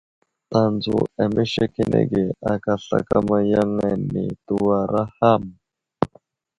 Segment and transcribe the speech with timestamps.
[0.51, 2.21] Tanzo amesekenege
[2.53, 5.43] aka slakama yaŋ ane tewara ham.